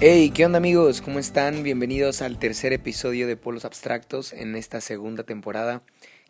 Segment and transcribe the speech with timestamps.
[0.00, 1.00] Hey, ¿qué onda amigos?
[1.00, 1.64] ¿Cómo están?
[1.64, 5.82] Bienvenidos al tercer episodio de Polos Abstractos en esta segunda temporada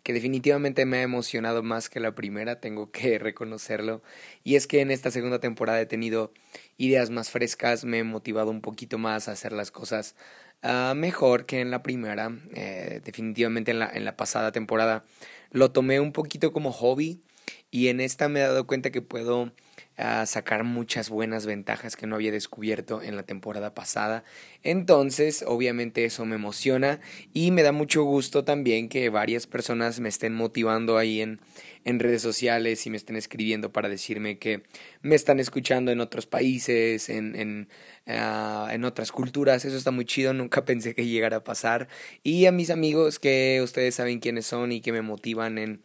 [0.09, 4.01] que definitivamente me ha emocionado más que la primera, tengo que reconocerlo.
[4.43, 6.33] Y es que en esta segunda temporada he tenido
[6.77, 10.15] ideas más frescas, me he motivado un poquito más a hacer las cosas
[10.63, 12.31] uh, mejor que en la primera.
[12.55, 15.03] Eh, definitivamente en la, en la pasada temporada
[15.51, 17.21] lo tomé un poquito como hobby
[17.69, 19.51] y en esta me he dado cuenta que puedo
[19.99, 24.23] a sacar muchas buenas ventajas que no había descubierto en la temporada pasada.
[24.63, 27.01] Entonces, obviamente eso me emociona
[27.33, 31.41] y me da mucho gusto también que varias personas me estén motivando ahí en,
[31.83, 34.63] en redes sociales y me estén escribiendo para decirme que
[35.01, 37.67] me están escuchando en otros países, en, en,
[38.07, 39.65] ah, en otras culturas.
[39.65, 41.89] Eso está muy chido, nunca pensé que llegara a pasar.
[42.23, 45.81] Y a mis amigos que ustedes saben quiénes son y que me motivan en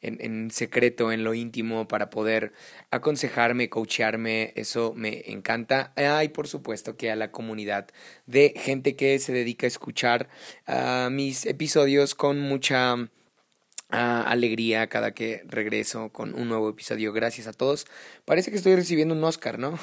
[0.00, 2.52] en, en, secreto, en lo íntimo, para poder
[2.90, 5.92] aconsejarme, coachearme, eso me encanta.
[6.24, 7.88] y por supuesto que a la comunidad
[8.26, 10.28] de gente que se dedica a escuchar
[11.10, 13.08] mis episodios con mucha
[13.92, 17.12] uh, alegría cada que regreso con un nuevo episodio.
[17.12, 17.86] Gracias a todos.
[18.24, 19.78] Parece que estoy recibiendo un Oscar, ¿no?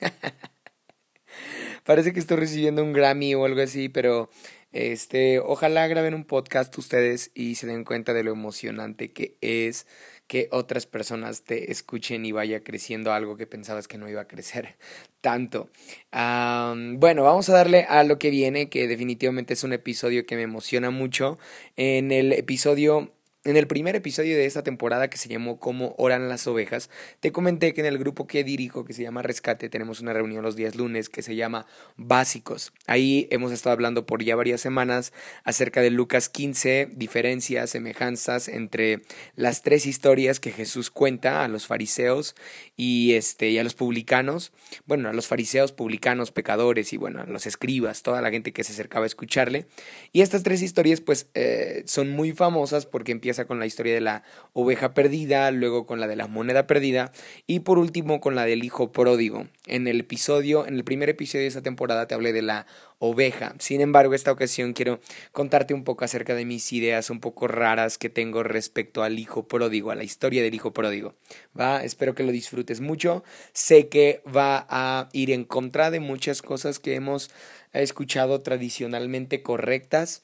[1.84, 4.30] Parece que estoy recibiendo un Grammy o algo así, pero
[4.74, 9.86] este, ojalá graben un podcast ustedes y se den cuenta de lo emocionante que es
[10.26, 14.26] que otras personas te escuchen y vaya creciendo algo que pensabas que no iba a
[14.26, 14.74] crecer
[15.20, 15.70] tanto.
[16.10, 20.42] bueno, vamos a darle a lo que viene, que definitivamente es un episodio que me
[20.42, 21.38] emociona mucho.
[21.76, 23.12] En el episodio
[23.44, 26.88] en el primer episodio de esta temporada que se llamó Cómo oran las ovejas,
[27.20, 30.42] te comenté que en el grupo que dirijo, que se llama Rescate, tenemos una reunión
[30.42, 32.72] los días lunes que se llama Básicos.
[32.86, 35.12] Ahí hemos estado hablando por ya varias semanas
[35.44, 39.02] acerca de Lucas 15, diferencias, semejanzas entre
[39.36, 42.34] las tres historias que Jesús cuenta a los fariseos
[42.76, 44.52] y, este, y a los publicanos.
[44.86, 48.64] Bueno, a los fariseos, publicanos, pecadores y bueno, a los escribas, toda la gente que
[48.64, 49.66] se acercaba a escucharle.
[50.12, 54.00] Y estas tres historias pues eh, son muy famosas porque empiezan con la historia de
[54.00, 54.22] la
[54.52, 57.10] oveja perdida, luego con la de la moneda perdida
[57.48, 59.48] y por último con la del hijo pródigo.
[59.66, 62.66] En el episodio, en el primer episodio de esta temporada te hablé de la
[62.98, 63.54] oveja.
[63.58, 65.00] Sin embargo, esta ocasión quiero
[65.32, 69.48] contarte un poco acerca de mis ideas un poco raras que tengo respecto al hijo
[69.48, 71.14] pródigo, a la historia del hijo pródigo.
[71.58, 73.24] Va, espero que lo disfrutes mucho.
[73.52, 77.30] Sé que va a ir en contra de muchas cosas que hemos
[77.72, 80.22] escuchado tradicionalmente correctas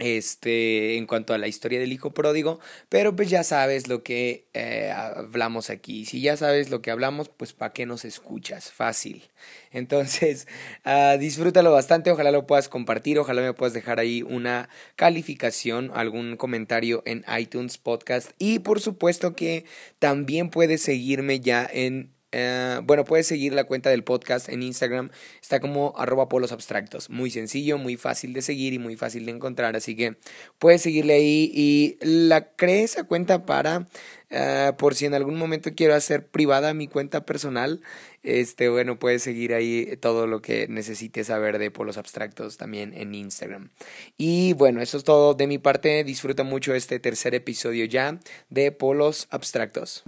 [0.00, 4.48] este, en cuanto a la historia del hijo pródigo, pero pues ya sabes lo que
[4.54, 6.04] eh, hablamos aquí.
[6.04, 8.72] Si ya sabes lo que hablamos, pues ¿para qué nos escuchas?
[8.72, 9.30] Fácil.
[9.72, 10.48] Entonces,
[10.84, 16.36] uh, disfrútalo bastante, ojalá lo puedas compartir, ojalá me puedas dejar ahí una calificación, algún
[16.36, 19.64] comentario en iTunes Podcast y por supuesto que
[19.98, 25.10] también puedes seguirme ya en eh, bueno, puedes seguir la cuenta del podcast en Instagram.
[25.40, 27.10] Está como arroba polos abstractos.
[27.10, 29.76] Muy sencillo, muy fácil de seguir y muy fácil de encontrar.
[29.76, 30.16] Así que
[30.58, 33.86] puedes seguirle ahí y la creé esa cuenta para,
[34.30, 37.80] uh, por si en algún momento quiero hacer privada mi cuenta personal.
[38.22, 43.14] Este, bueno, puedes seguir ahí todo lo que necesites saber de polos abstractos también en
[43.14, 43.70] Instagram.
[44.18, 46.04] Y bueno, eso es todo de mi parte.
[46.04, 48.20] Disfruta mucho este tercer episodio ya
[48.50, 50.04] de polos abstractos.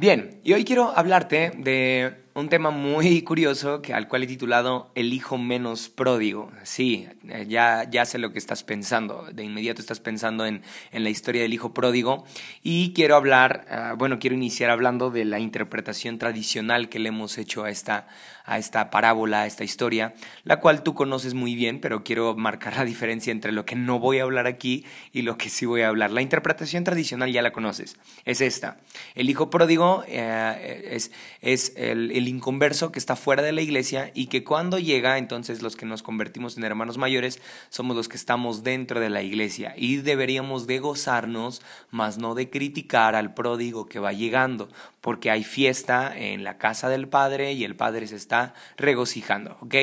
[0.00, 4.92] Bien, y hoy quiero hablarte de un tema muy curioso que, al cual he titulado
[4.94, 6.52] El hijo menos pródigo.
[6.62, 9.26] Sí, eh, ya, ya sé lo que estás pensando.
[9.32, 12.24] De inmediato estás pensando en, en la historia del hijo pródigo.
[12.62, 17.36] Y quiero hablar, ah, bueno, quiero iniciar hablando de la interpretación tradicional que le hemos
[17.36, 18.06] hecho a esta,
[18.48, 20.14] a esta parábola, a esta historia,
[20.44, 23.98] la cual tú conoces muy bien, pero quiero marcar la diferencia entre lo que no
[23.98, 26.10] voy a hablar aquí y lo que sí voy a hablar.
[26.10, 27.96] La interpretación tradicional ya la conoces.
[28.24, 28.78] Es esta.
[29.14, 30.98] El hijo pródigo eh,
[31.42, 35.76] es, el inconverso que está fuera de la iglesia y que cuando llega, entonces los
[35.76, 39.96] que nos convertimos en hermanos mayores somos los que estamos dentro de la iglesia y
[39.96, 41.60] deberíamos de gozarnos,
[41.90, 44.68] más no de criticar al pródigo que va llegando,
[45.02, 48.37] porque hay fiesta en la casa del Padre y el Padre se está
[48.76, 49.74] regocijando, ¿ok?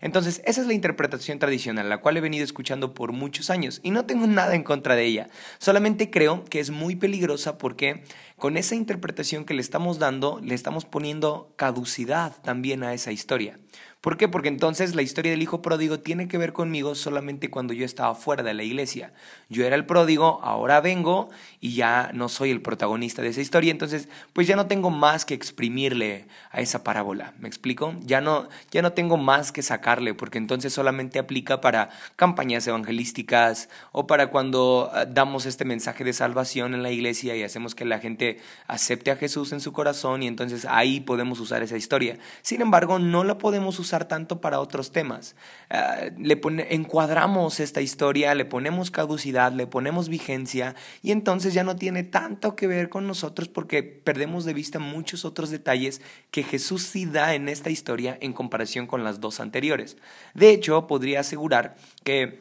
[0.00, 3.90] Entonces, esa es la interpretación tradicional, la cual he venido escuchando por muchos años y
[3.90, 5.28] no tengo nada en contra de ella,
[5.58, 8.04] solamente creo que es muy peligrosa porque
[8.36, 13.58] con esa interpretación que le estamos dando, le estamos poniendo caducidad también a esa historia.
[14.00, 14.28] ¿Por qué?
[14.28, 18.14] Porque entonces la historia del hijo pródigo tiene que ver conmigo solamente cuando yo estaba
[18.14, 19.12] fuera de la iglesia.
[19.50, 21.28] Yo era el pródigo, ahora vengo
[21.60, 25.26] y ya no soy el protagonista de esa historia, entonces pues ya no tengo más
[25.26, 27.34] que exprimirle a esa parábola.
[27.40, 27.94] ¿Me explico?
[28.00, 33.68] Ya no ya no tengo más que sacarle porque entonces solamente aplica para campañas evangelísticas
[33.92, 37.84] o para cuando ah, damos este mensaje de salvación en la iglesia y hacemos que
[37.84, 42.16] la gente acepte a Jesús en su corazón y entonces ahí podemos usar esa historia.
[42.40, 45.36] Sin embargo, no la podemos usar tanto para otros temas.
[45.68, 46.40] Ah, le
[46.70, 52.56] encuadramos esta historia, le ponemos caducidad, le ponemos vigencia y entonces ya no tiene tanto
[52.56, 56.00] que ver con nosotros porque perdemos de vista muchos otros detalles
[56.30, 59.96] que Jesús sí da en esta historia en comparación con las dos anteriores.
[60.34, 62.40] De hecho, podría asegurar que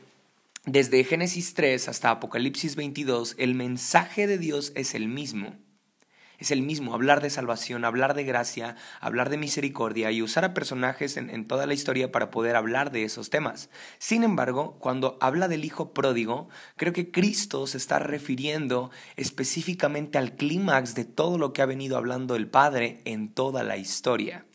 [0.65, 5.55] desde Génesis 3 hasta Apocalipsis 22, el mensaje de Dios es el mismo
[6.39, 10.53] es el mismo, hablar de salvación, hablar de gracia, hablar de misericordia y usar a
[10.53, 13.69] personajes en, toda la historia para poder hablar de esos temas.
[13.97, 20.36] Sin embargo, cuando habla del Hijo pródigo, creo que Cristo se está refiriendo específicamente al
[20.36, 24.45] clímax de todo lo que ha venido hablando el Padre en toda la historia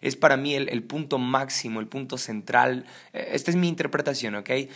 [0.00, 2.84] es para mí el, punto máximo, el punto central.
[3.12, 4.50] Eh, esta es mi interpretación, ¿ok?
[4.50, 4.68] Eh,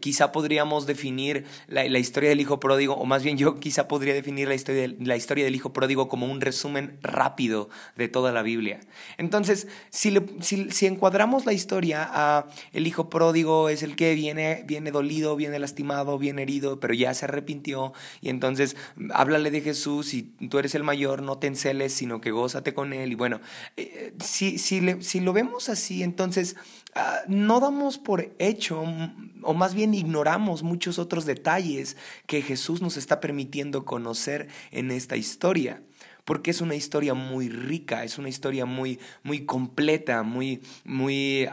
[0.00, 4.48] quizá podríamos definir la, historia del hijo pródigo, o más bien yo quizá podría definir
[4.48, 8.80] la historia, la historia del hijo pródigo como un resumen rápido de toda la Biblia.
[9.16, 14.90] Entonces, si, si, encuadramos la historia a el hijo pródigo es el que viene, viene
[14.90, 18.76] dolido, viene lastimado, viene herido, pero ya se arrepintió, y entonces
[19.12, 22.92] háblale de Jesús y tú eres el mayor, no te enceles, sino que gózate con
[22.92, 23.12] él.
[23.12, 23.40] Y bueno,
[23.76, 24.58] eh, si
[25.00, 26.56] si, lo vemos así, entonces
[26.94, 28.84] ah, no damos por hecho,
[29.42, 35.16] o más bien ignoramos muchos otros detalles que Jesús nos está permitiendo conocer en esta
[35.16, 35.80] historia
[36.28, 41.48] porque es una historia muy rica, es una historia muy, muy completa, muy, muy,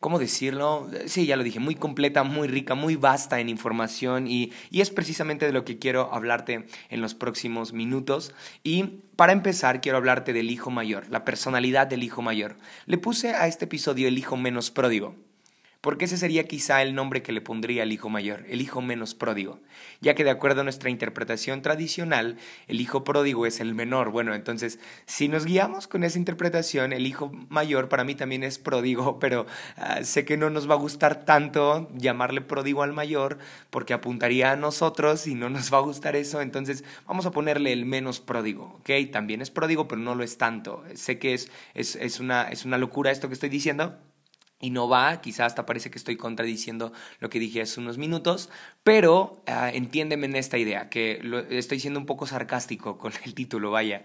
[0.00, 0.90] ¿cómo decirlo?
[1.06, 4.90] Sí, ya lo dije, muy completa, muy rica, muy vasta en información y, y es
[4.90, 8.34] precisamente de lo que quiero hablarte en los próximos minutos.
[8.64, 12.56] Y para empezar, quiero hablarte del hijo mayor, la personalidad del hijo mayor.
[12.86, 15.14] Le puse a este episodio el hijo menos pródigo
[15.86, 19.14] porque ese sería quizá el nombre que le pondría al hijo mayor, el hijo menos
[19.14, 19.60] pródigo,
[20.00, 24.10] ya que de acuerdo a nuestra interpretación tradicional, el hijo pródigo es el menor.
[24.10, 28.58] Bueno, entonces, si nos guiamos con esa interpretación, el hijo mayor para mí también es
[28.58, 29.46] pródigo, pero
[29.76, 33.38] ah, sé que no nos va a gustar tanto llamarle pródigo al mayor,
[33.70, 37.72] porque apuntaría a nosotros y no nos va a gustar eso, entonces vamos a ponerle
[37.72, 38.90] el menos pródigo, ¿ok?
[39.12, 40.82] También es pródigo, pero no lo es tanto.
[40.96, 43.96] Sé que es, es, es, una, es una locura esto que estoy diciendo,
[44.60, 48.48] y no va, quizás hasta parece que estoy contradiciendo lo que dije hace unos minutos,
[48.82, 51.20] pero uh, entiéndeme en esta idea, que
[51.50, 54.02] estoy siendo un poco sarcástico con el título, vaya.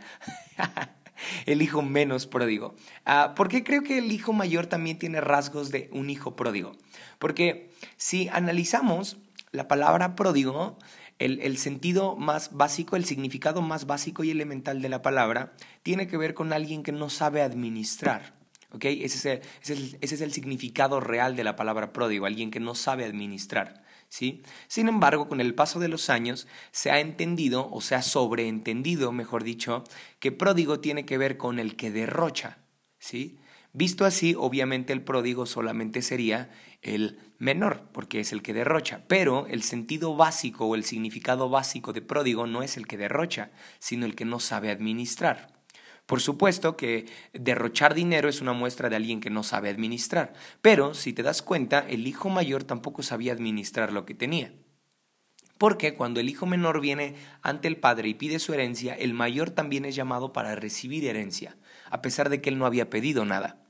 [1.45, 2.75] el hijo menos pródigo.
[3.06, 6.74] Uh, porque creo que el hijo mayor también tiene rasgos de un hijo pródigo.
[7.18, 9.18] Porque si analizamos
[9.51, 10.77] la palabra pródigo,
[11.19, 16.07] el, el, sentido más básico, el significado más básico y elemental de la palabra, tiene
[16.07, 18.41] que ver con alguien que no sabe administrar.
[18.79, 23.83] Ese es, el, significado real de la palabra pródigo, alguien que no sabe administrar.
[24.09, 24.44] ¿sí?
[24.68, 29.12] Sin embargo, con el paso de los años se ha entendido, o se ha sobreentendido,
[29.12, 29.83] mejor dicho,
[30.19, 32.59] que pródigo tiene que ver con el que derrocha.
[32.97, 33.39] ¿sí?
[33.73, 36.50] Visto así, obviamente el pródigo solamente sería
[36.81, 41.94] el menor, porque es el que derrocha, pero el sentido básico o el significado básico
[41.94, 45.60] de pródigo no es el que derrocha, sino el que no sabe administrar.
[46.11, 50.94] Por supuesto que derrochar dinero es una muestra de alguien que no sabe administrar, pero
[50.94, 54.51] si te das cuenta, el hijo mayor tampoco sabía administrar lo que tenía.
[55.57, 59.51] Porque cuando el hijo menor viene ante el padre y pide su herencia, el mayor
[59.51, 61.56] también es llamado para recibir herencia,
[61.89, 63.63] a pesar de que él no había pedido nada.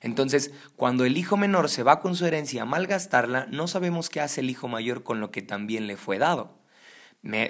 [0.00, 4.20] Entonces, cuando el hijo menor se va con su herencia a malgastarla, no sabemos qué
[4.20, 6.55] hace el hijo mayor con lo que también le fue dado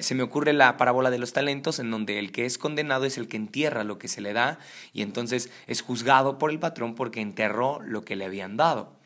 [0.01, 3.19] se me ocurre la parábola de los talentos en donde el que es condenado es
[3.19, 4.59] el que entierra lo que se le da
[4.93, 8.97] y entonces es juzgado por el patrón porque enterró lo que le habían dado.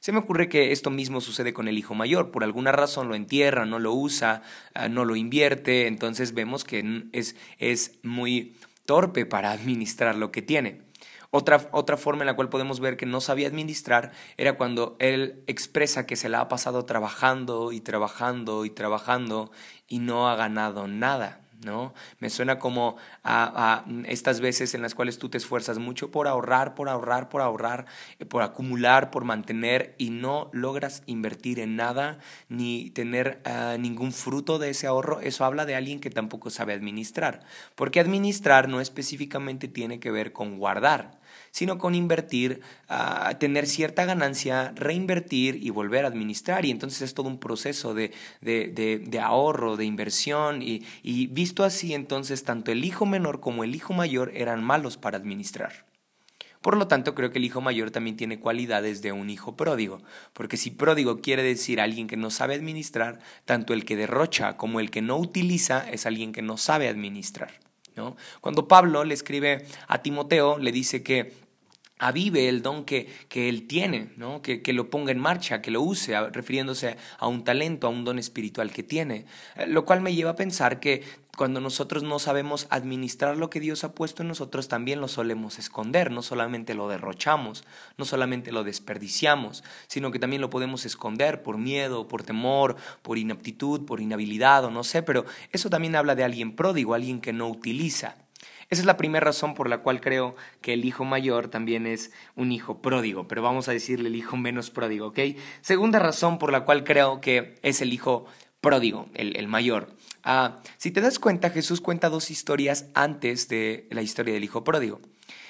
[0.00, 2.30] Se me ocurre que esto mismo sucede con el hijo mayor.
[2.30, 7.04] Por alguna razón lo entierra, no lo usa, ah, no lo invierte, entonces vemos que
[7.12, 10.80] es, es muy torpe para administrar lo que tiene.
[11.32, 15.44] Otra, otra forma en la cual podemos ver que no sabía administrar era cuando él
[15.46, 19.52] expresa que se la ha pasado trabajando y trabajando y trabajando
[19.90, 21.92] y no ha ganado nada, ¿no?
[22.20, 26.74] Me suena como a, estas veces en las cuales tú te esfuerzas mucho por ahorrar,
[26.74, 27.86] por ahorrar, por ahorrar,
[28.20, 32.18] eh, por acumular, por mantener y no logras invertir en nada
[32.48, 35.20] ni tener ah, ningún fruto de ese ahorro.
[35.20, 37.40] Eso habla de alguien que tampoco sabe administrar.
[37.74, 41.19] Porque administrar no específicamente tiene que ver con guardar
[41.50, 46.64] sino con invertir, a tener cierta ganancia, reinvertir y volver a administrar.
[46.64, 50.62] Y entonces es todo un proceso de, de, ahorro, de inversión.
[50.62, 54.96] Y, y visto así, entonces tanto el hijo menor como el hijo mayor eran malos
[54.96, 55.90] para administrar.
[56.60, 60.02] Por lo tanto, creo que el hijo mayor también tiene cualidades de un hijo pródigo,
[60.34, 64.78] porque si pródigo quiere decir alguien que no sabe administrar, tanto el que derrocha como
[64.78, 67.69] el que no utiliza es alguien que no sabe administrar.
[68.40, 71.32] Cuando Pablo le escribe a Timoteo, le dice que
[72.00, 74.42] avive el don que, que él tiene, ¿no?
[74.42, 78.04] que, que, lo ponga en marcha, que lo use, refiriéndose a un talento, a un
[78.04, 79.26] don espiritual que tiene.
[79.56, 81.02] Eh, lo cual me lleva a pensar que
[81.36, 85.58] cuando nosotros no sabemos administrar lo que Dios ha puesto en nosotros, también lo solemos
[85.58, 87.64] esconder, no solamente lo derrochamos,
[87.98, 93.18] no solamente lo desperdiciamos, sino que también lo podemos esconder por miedo, por temor, por
[93.18, 97.32] inaptitud, por inhabilidad o no sé, pero eso también habla de alguien pródigo, alguien que
[97.32, 98.16] no utiliza.
[98.70, 102.12] Esa es la primera razón por la cual creo que el hijo mayor también es
[102.36, 105.18] un hijo pródigo, pero vamos a decirle el hijo menos pródigo, ¿ok?
[105.60, 108.26] Segunda razón por la cual creo que es el hijo
[108.60, 109.96] pródigo, el, mayor.
[110.22, 114.62] Ah, si te das cuenta, Jesús cuenta dos historias antes de la historia del hijo
[114.62, 115.00] pródigo.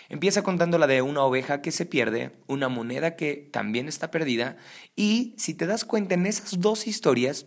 [0.09, 4.57] Empieza contando la de una oveja que se pierde, una moneda que también está perdida,
[4.97, 7.45] y si te das cuenta en esas dos historias,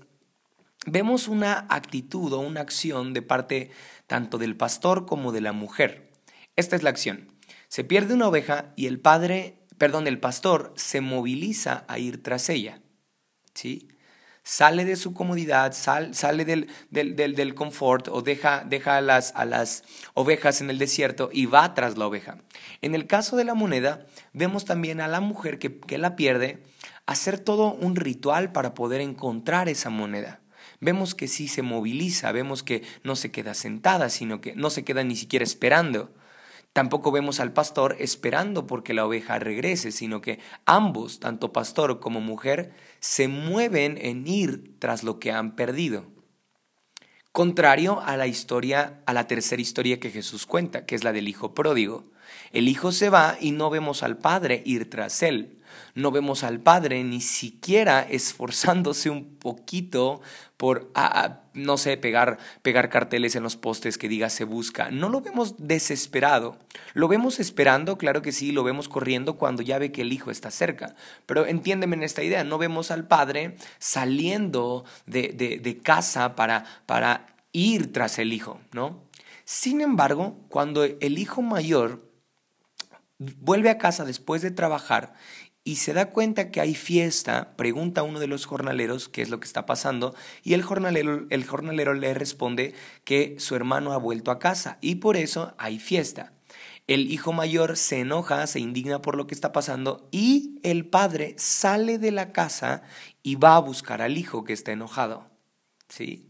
[0.85, 3.71] vemos una actitud o una acción de parte
[4.07, 6.11] tanto del pastor como de la mujer.
[6.55, 7.31] Esta es la acción.
[7.67, 12.49] Se pierde una oveja y el padre, perdón, el pastor se moviliza a ir tras
[12.49, 12.81] ella.
[13.53, 13.87] ¿Sí?
[14.45, 19.45] Sale de su comodidad, sale del, del, del, confort o deja, deja a, las, a
[19.45, 19.83] las
[20.15, 22.39] ovejas en el desierto y va tras la oveja.
[22.81, 26.61] En el caso de la moneda, vemos también a la mujer que, que la pierde
[27.05, 30.42] hacer todo un ritual para poder encontrar esa moneda
[30.83, 34.83] vemos que sí se moviliza, vemos que no se queda sentada, sino que no se
[34.83, 36.13] queda ni siquiera esperando.
[36.73, 42.19] Tampoco vemos al pastor esperando porque la oveja regrese, sino que ambos, tanto pastor como
[42.19, 46.05] mujer, se mueven en ir tras lo que han perdido.
[47.31, 51.27] Contrario a la historia, a la tercera historia que Jesús cuenta, que es la del
[51.27, 52.05] hijo pródigo.
[52.51, 55.59] El hijo se va y no vemos al padre ir tras él.
[55.95, 60.21] No vemos al padre ni siquiera esforzándose un poquito
[60.63, 60.93] por,
[61.53, 64.91] no sé, pegar, pegar carteles en los postes que diga se busca.
[64.91, 66.57] No lo vemos desesperado.
[66.93, 70.31] Lo vemos esperando, claro que sí, lo vemos corriendo cuando ya ve que el hijo
[70.31, 70.95] está cerca.
[71.25, 76.63] Pero entiéndeme en esta idea, no vemos al padre saliendo de, de, de casa para,
[76.85, 79.03] para ir tras el hijo, ¿no?
[79.43, 82.09] Sin embargo, cuando el hijo mayor
[83.17, 85.13] vuelve a casa después de trabajar
[85.63, 89.29] y se da cuenta que hay fiesta, pregunta a uno de los jornaleros qué es
[89.29, 92.73] lo que está pasando y el jornalero, el jornalero le responde
[93.05, 96.33] que su hermano ha vuelto a casa y por eso hay fiesta.
[96.85, 101.35] El hijo mayor se enoja, se indigna por lo que está pasando y el padre
[101.37, 102.83] sale de la casa
[103.21, 105.31] y va a buscar al hijo que está enojado.
[105.87, 106.29] ¿Sí?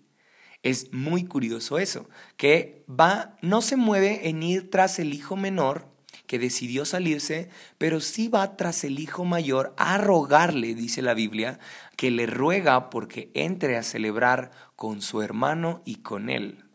[0.61, 5.92] Es muy curioso eso, que va no se mueve en ir tras el hijo menor
[6.33, 11.59] que decidió salirse, pero sí va tras el hijo mayor a rogarle, dice la Biblia,
[11.95, 16.65] que le ruega porque entre a celebrar con su hermano y con él.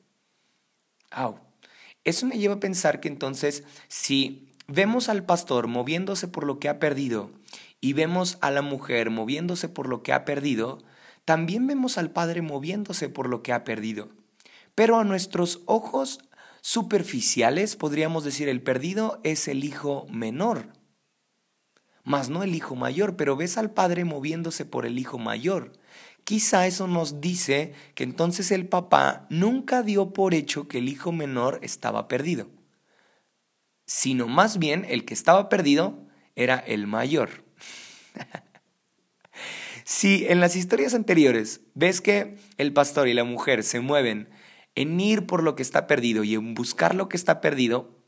[2.05, 6.69] Eso me lleva a pensar que entonces, si vemos al pastor moviéndose por lo que
[6.69, 7.33] ha perdido
[7.81, 10.85] y vemos a la mujer moviéndose por lo que ha perdido,
[11.25, 14.09] también vemos al padre moviéndose por lo que ha perdido.
[14.77, 16.21] Pero a nuestros ojos
[16.61, 20.73] superficiales, podríamos decir, el perdido es el hijo menor,
[22.09, 25.73] más no el hijo mayor, pero ves al padre moviéndose por el hijo mayor.
[26.25, 31.13] Quizá eso nos dice que entonces el papá nunca dio por hecho que el hijo
[31.13, 32.49] menor estaba perdido,
[33.87, 37.45] sino más bien el que estaba perdido era el mayor.
[39.85, 44.31] si en las historias anteriores ves que el pastor y la mujer se mueven
[44.79, 47.99] en ir por lo que está perdido y en buscar lo que está perdido,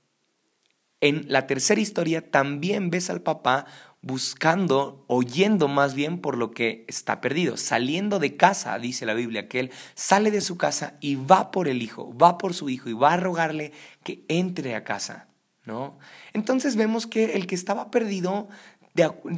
[1.01, 3.67] en la tercera historia también ves al papá
[4.03, 9.49] buscando, oyendo más bien por lo que está perdido, saliendo de casa, dice la Biblia,
[9.49, 12.89] que él sale de su casa y va por el hijo, va por su hijo
[12.89, 13.73] y va a rogarle
[14.05, 15.27] que entre a casa,
[15.65, 15.99] ¿no?
[16.33, 18.49] Entonces vemos que el que estaba perdido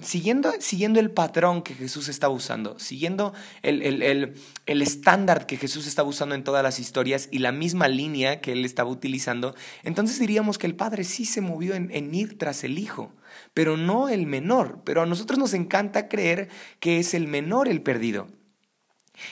[0.03, 6.09] siguiendo, siguiendo el patrón que Jesús estaba usando, siguiendo el, el, estándar que Jesús estaba
[6.09, 10.59] usando en todas las historias y la misma línea que él estaba utilizando, entonces diríamos
[10.59, 13.13] que el Padre sí se movió en, en ir tras el Hijo,
[13.55, 14.81] pero no el menor.
[14.85, 16.49] Pero a nosotros nos encanta creer
[16.81, 18.29] que es el menor el perdido.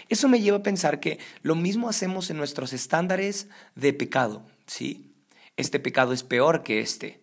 [0.08, 5.14] Eso me lleva a pensar que lo mismo hacemos en nuestros estándares de pecado, ¿sí?
[5.56, 7.19] Este pecado es peor que este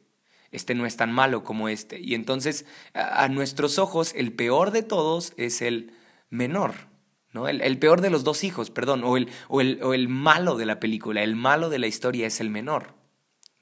[0.58, 2.00] este no es tan malo como este.
[2.00, 5.94] Y entonces, a, nuestros ojos, el peor de todos es el
[6.30, 6.74] menor,
[7.32, 7.48] ¿no?
[7.48, 10.66] El, peor de los dos hijos, perdón, o el, o, el, o el malo de
[10.66, 12.98] la película, el malo de la historia es el menor.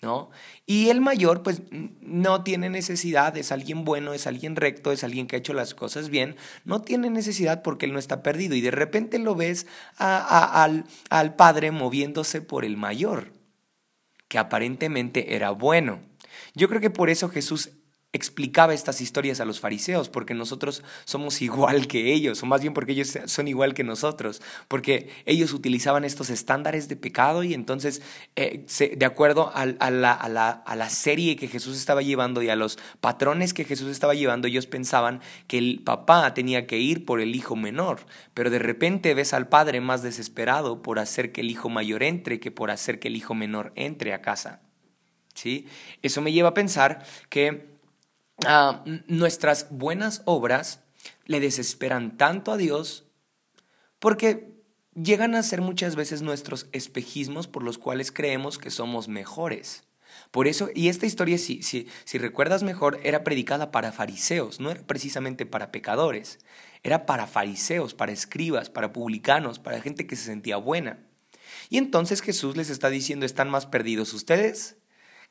[0.01, 0.29] ¿No?
[0.67, 5.25] Y el mayor, pues no tiene necesidad, es alguien bueno, es alguien recto, es alguien
[5.25, 8.55] que ha hecho las cosas bien, no tiene necesidad porque él no está perdido.
[8.55, 9.65] Y de repente lo ves
[9.97, 13.31] al, al padre moviéndose por el mayor,
[14.27, 16.01] que aparentemente era bueno.
[16.53, 17.71] Yo creo que por eso Jesús
[18.15, 22.73] explicaba estas historias a los fariseos, porque nosotros somos igual que ellos, o más bien
[22.73, 28.01] porque ellos son igual que nosotros, porque ellos utilizaban estos estándares de pecado y entonces,
[28.37, 28.65] eh,
[28.95, 33.53] de acuerdo a, la, a, la, serie que Jesús estaba llevando y a los patrones
[33.53, 37.57] que Jesús estaba llevando, ellos pensaban que el papá tenía que ir por el hijo
[37.57, 37.99] menor,
[38.33, 42.39] pero de repente ves al padre más desesperado por hacer que el hijo mayor entre
[42.39, 44.61] que por hacer que el hijo menor entre a casa.
[45.35, 45.67] ¿Sí?
[46.01, 47.67] Eso me lleva a pensar que
[48.45, 50.81] ah, nuestras buenas obras
[51.25, 53.05] le desesperan tanto a Dios
[53.99, 54.55] porque
[54.95, 59.83] llegan a ser muchas veces nuestros espejismos por los cuales creemos que somos mejores.
[60.31, 64.71] Por eso, y esta historia, si, si, si, recuerdas mejor, era predicada para fariseos, no
[64.71, 66.39] era precisamente para pecadores,
[66.83, 70.99] era para fariseos, para escribas, para publicanos, para gente que se sentía buena.
[71.69, 74.77] Y entonces Jesús les está diciendo, ¿están más perdidos ustedes?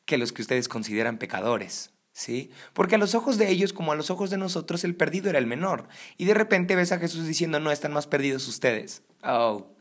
[0.04, 1.90] Que los que ustedes consideran pecadores.
[2.12, 2.50] ¿Sí?
[2.74, 5.40] Porque a los ojos de ellos, como a los ojos de nosotros, el perdido era
[5.40, 5.88] el menor.
[6.16, 9.02] Y de repente ves a Jesús diciendo, no, están más perdidos ustedes.
[9.24, 9.74] Oh.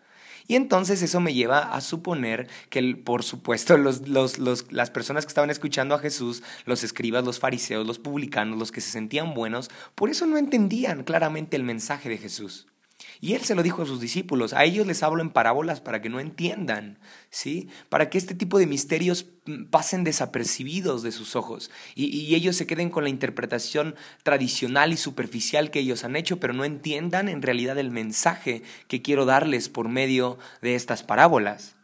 [0.48, 5.26] Y entonces eso me lleva a suponer que, por supuesto, los, los, los, las personas
[5.26, 9.34] que estaban escuchando a Jesús, los escribas, los fariseos, los publicanos, los que se sentían
[9.34, 12.68] buenos, por eso no entendían claramente el mensaje de Jesús.
[13.22, 16.02] Y él se lo dijo a sus discípulos, a ellos les hablo en parábolas para
[16.02, 17.70] que no entiendan, ¿sí?
[17.90, 22.56] Para que este tipo de misterios mm, pasen desapercibidos de sus ojos y, y, ellos
[22.56, 27.30] se queden con la interpretación tradicional y superficial que ellos han hecho, pero no entiendan
[27.30, 31.76] en realidad el mensaje que quiero darles por medio de estas parábolas.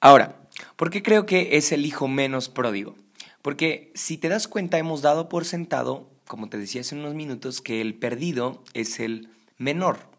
[0.00, 0.36] Ahora,
[0.76, 2.94] ¿por qué creo que es el hijo menos pródigo?
[3.42, 7.60] Porque si te das cuenta, hemos dado por sentado, como te decía hace unos minutos,
[7.60, 10.17] que el perdido es el menor.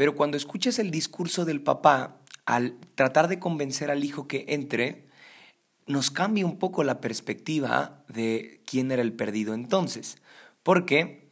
[0.00, 5.04] Pero cuando escuchas el discurso del papá, al tratar de convencer al hijo que entre,
[5.86, 10.16] nos cambia un poco la perspectiva de quién era el perdido entonces.
[10.62, 11.30] Porque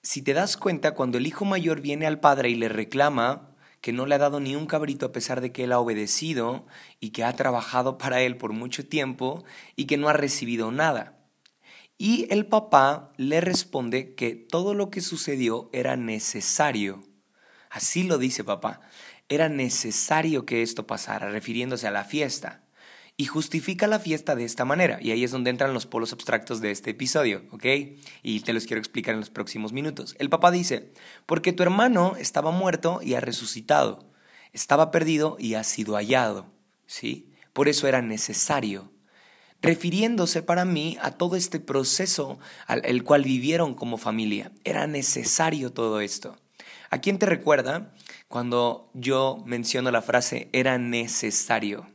[0.00, 3.50] si te das cuenta, cuando el hijo mayor viene al padre y le reclama
[3.82, 6.64] que no le ha dado ni un cabrito a pesar de que él ha obedecido
[7.00, 9.44] y que ha trabajado para él por mucho tiempo
[9.76, 11.18] y que no ha recibido nada.
[11.98, 17.02] Y el papá le responde que todo lo que sucedió era necesario
[17.74, 18.80] Así lo dice papá.
[19.28, 22.62] Era necesario que esto pasara, refiriéndose a la fiesta.
[23.16, 24.98] Y justifica la fiesta de esta manera.
[25.02, 27.64] Y ahí es donde entran los polos abstractos de este episodio, ¿ok?
[28.22, 30.14] Y te los quiero explicar en los próximos minutos.
[30.20, 30.92] El papá dice,
[31.26, 34.08] porque tu hermano estaba muerto y ha resucitado.
[34.52, 36.46] Estaba perdido y ha sido hallado.
[36.86, 37.32] ¿Sí?
[37.52, 38.92] Por eso era necesario
[39.62, 44.52] refiriéndose para mí a todo este proceso al el cual vivieron como familia.
[44.62, 46.36] Era necesario todo esto.
[46.94, 47.92] ¿A quién te recuerda
[48.28, 51.90] cuando yo menciono la frase era necesario?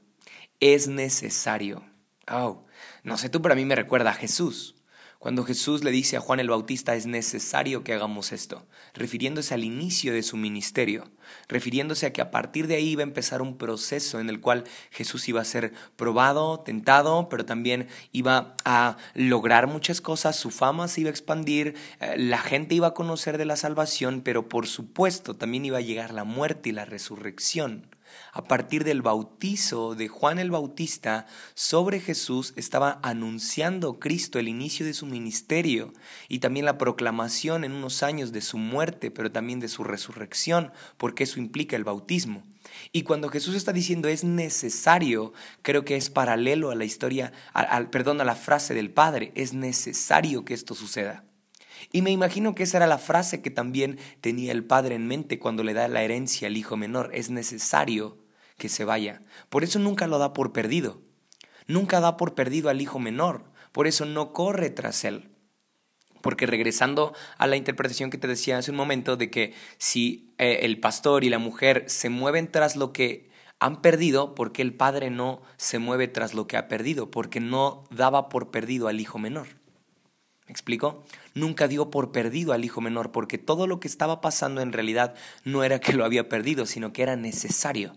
[0.59, 1.85] Es necesario.
[2.29, 2.65] Oh,
[3.03, 4.75] no sé tú, pero a mí me recuerda a Jesús.
[5.19, 9.65] Cuando Jesús le dice a Juan el Bautista es necesario que hagamos esto, refiriéndose al
[9.65, 11.11] inicio de su ministerio,
[11.49, 14.63] refiriéndose a que a partir de ahí iba a empezar un proceso en el cual
[14.91, 20.87] Jesús iba a ser probado, tentado, pero también iba a lograr muchas cosas, su fama
[20.87, 24.67] se iba a expandir, eh, la gente iba a conocer de la salvación, pero por
[24.67, 27.87] supuesto también iba a llegar la muerte y la resurrección
[28.31, 34.85] a partir del bautizo de Juan el Bautista sobre Jesús estaba anunciando Cristo el inicio
[34.85, 35.93] de su ministerio
[36.27, 40.71] y también la proclamación en unos años de su muerte, pero también de su resurrección,
[40.97, 42.43] porque eso implica el bautismo.
[42.91, 47.89] Y cuando Jesús está diciendo es necesario, creo que es paralelo a la historia, al,
[47.89, 51.23] perdón, a la frase del Padre, es necesario que esto suceda.
[51.91, 55.39] Y me imagino que esa era la frase que también tenía el padre en mente
[55.39, 57.11] cuando le da la herencia al hijo menor.
[57.13, 58.17] Es necesario
[58.57, 59.21] que se vaya.
[59.49, 61.01] Por eso nunca lo da por perdido.
[61.67, 63.45] Nunca da por perdido al hijo menor.
[63.71, 65.29] Por eso no corre tras él.
[66.21, 70.59] Porque regresando a la interpretación que te decía hace un momento de que si eh,
[70.63, 75.09] el pastor y la mujer se mueven tras lo que han perdido, porque el padre
[75.09, 77.11] no se mueve tras lo que ha perdido?
[77.11, 79.58] Porque no daba por perdido al hijo menor.
[80.49, 81.03] ¿Me explico?
[81.35, 85.13] Nunca dio por perdido al hijo menor, porque todo lo que estaba pasando en realidad
[85.43, 87.95] no era que lo había perdido, sino que era necesario.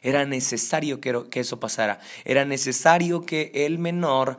[0.00, 2.00] Era necesario que, eso pasara.
[2.24, 4.38] Era necesario que el menor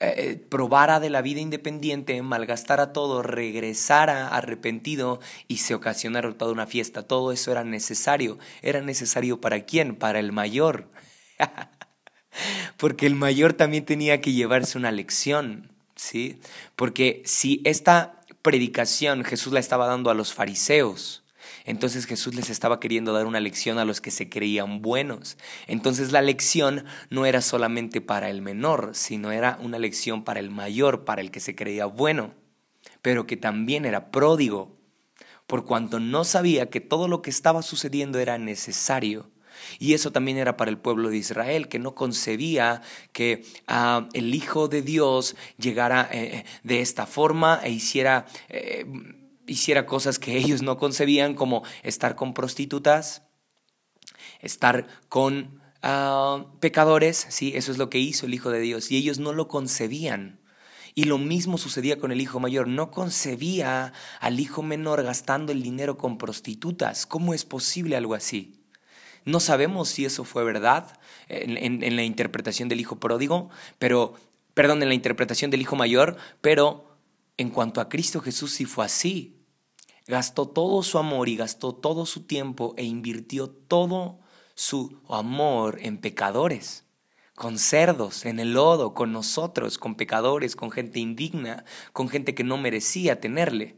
[0.00, 6.66] eh, probara de la vida independiente, malgastara todo, regresara arrepentido y se ocasionara toda una
[6.66, 7.02] fiesta.
[7.02, 8.38] Todo eso era necesario.
[8.62, 9.94] ¿Era necesario para quién?
[9.94, 10.88] Para el mayor.
[12.78, 15.73] Porque el mayor también tenía que llevarse una lección.
[16.04, 16.38] ¿Sí?
[16.76, 21.24] Porque si esta predicación Jesús la estaba dando a los fariseos,
[21.64, 25.38] entonces Jesús les estaba queriendo dar una lección a los que se creían buenos.
[25.66, 30.50] Entonces la lección no era solamente para el menor, sino era una lección para el
[30.50, 32.34] mayor, para el que se creía bueno,
[33.00, 34.76] pero que también era pródigo,
[35.46, 39.30] por cuanto no sabía que todo lo que estaba sucediendo era necesario.
[39.78, 44.34] Y eso también era para el pueblo de Israel, que no concebía que ah, el
[44.34, 48.26] Hijo de Dios llegara eh, eh, de esta forma e hiciera...
[48.48, 48.86] Eh,
[49.46, 53.24] hiciera cosas que ellos no concebían, como estar con prostitutas,
[54.40, 58.96] estar con ah, pecadores, sí, eso es lo que hizo el Hijo de Dios, y
[58.96, 60.40] ellos no lo concebían.
[60.96, 62.68] Y lo mismo sucedía con el hijo mayor.
[62.68, 67.04] No concebía al hijo menor gastando el dinero con prostitutas.
[67.04, 68.63] ¿Cómo es posible algo así?
[69.24, 74.14] No sabemos si eso fue verdad en, la interpretación del hijo pródigo, pero,
[74.52, 76.98] perdón, en la interpretación del hijo mayor, pero
[77.38, 79.40] en cuanto a Cristo Jesús sí fue así.
[80.06, 84.20] Gastó todo su amor y gastó todo su tiempo e invirtió todo
[84.54, 86.84] su amor en pecadores,
[87.34, 92.44] con cerdos, en el lodo, con nosotros, con pecadores, con gente indigna, con gente que
[92.44, 93.76] no merecía tenerle.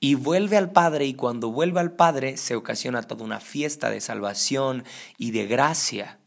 [0.00, 4.00] Y vuelve al Padre y cuando vuelve al Padre se ocasiona toda una fiesta de
[4.00, 4.84] salvación
[5.18, 6.18] y de gracia.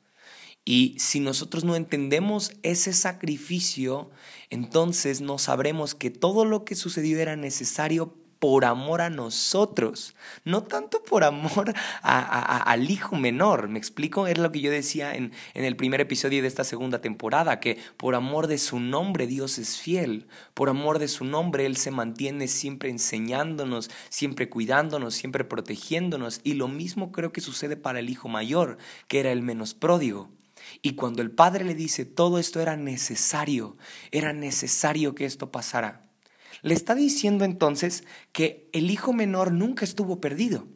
[0.65, 4.09] Y si nosotros no entendemos ese sacrificio,
[4.49, 10.63] entonces no sabremos que todo lo que sucedió era necesario por amor a nosotros, no
[10.63, 13.67] tanto por amor al hijo menor.
[13.67, 14.27] ¿Me explico?
[14.27, 17.77] Es lo que yo decía en, en el primer episodio de esta segunda temporada, que
[17.97, 21.91] por amor de su nombre Dios es fiel, por amor de su nombre Él se
[21.91, 26.41] mantiene siempre enseñándonos, siempre cuidándonos, siempre protegiéndonos.
[26.43, 30.29] Y lo mismo creo que sucede para el hijo mayor, que era el menos pródigo.
[30.81, 33.77] Y cuando el padre le dice, todo esto era necesario,
[34.11, 36.06] era necesario que esto pasara,
[36.61, 40.67] le está diciendo entonces que el hijo menor nunca estuvo perdido.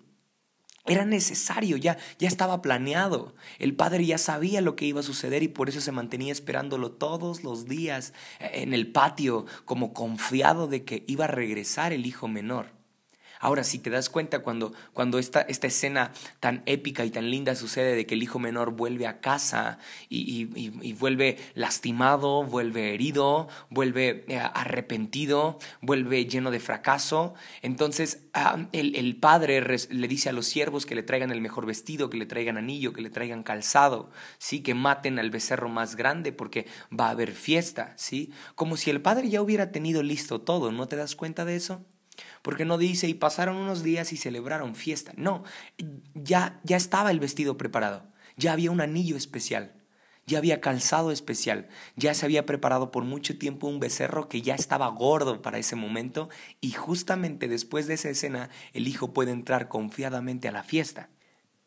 [0.85, 3.35] Era necesario, ya, ya estaba planeado.
[3.59, 6.91] El padre ya sabía lo que iba a suceder y por eso se mantenía esperándolo
[6.91, 12.27] todos los días en el patio, como confiado de que iba a regresar el hijo
[12.27, 12.80] menor.
[13.41, 17.55] Ahora, si te das cuenta cuando, cuando esta, esta escena tan épica y tan linda
[17.55, 23.49] sucede de que el hijo menor vuelve a casa y, y, vuelve lastimado, vuelve herido,
[23.71, 30.33] vuelve eh, arrepentido, vuelve lleno de fracaso, entonces ah, el, el, padre le dice a
[30.33, 33.41] los siervos que le traigan el mejor vestido, que le traigan anillo, que le traigan
[33.41, 34.61] calzado, ¿sí?
[34.61, 38.31] que maten al becerro más grande porque va a haber fiesta, ¿sí?
[38.53, 41.83] como si el padre ya hubiera tenido listo todo, ¿no te das cuenta de eso?
[42.41, 45.13] Porque no dice y pasaron unos días y celebraron fiesta.
[45.15, 45.43] No,
[46.13, 48.03] ya, ya estaba el vestido preparado,
[48.37, 49.73] ya había un anillo especial,
[50.25, 54.55] ya había calzado especial, ya se había preparado por mucho tiempo un becerro que ya
[54.55, 56.29] estaba gordo para ese momento
[56.61, 61.09] y justamente después de esa escena el hijo puede entrar confiadamente a la fiesta.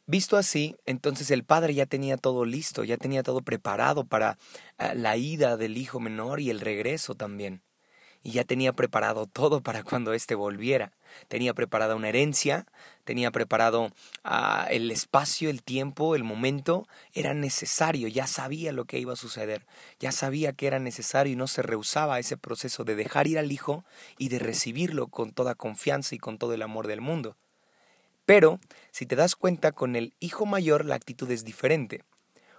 [0.07, 4.37] Visto así, entonces el padre ya tenía todo listo, ya tenía todo preparado para
[4.79, 7.64] eh, la ida del hijo menor y el regreso también
[8.25, 10.93] y ya tenía preparado todo para cuando éste volviera.
[11.29, 12.67] Tenía preparada una herencia,
[13.05, 13.93] tenía preparado
[14.25, 16.89] ah, el espacio, el tiempo, el momento.
[17.13, 19.67] Era necesario, ya sabía lo que iba a suceder,
[20.01, 23.39] ya sabía que era necesario y no se rehusaba a ese proceso de dejar ir
[23.39, 23.85] al hijo
[24.17, 27.37] y de recibirlo con toda confianza y con todo el amor del mundo.
[28.25, 28.59] Pero,
[28.91, 32.03] si te das cuenta, con el hijo mayor la actitud es diferente.